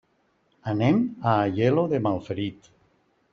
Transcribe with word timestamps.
Anem 0.71 0.97
a 1.33 1.35
Aielo 1.43 1.85
de 1.93 2.01
Malferit. 2.09 2.73